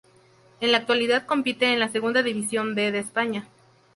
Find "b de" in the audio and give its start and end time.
2.73-2.97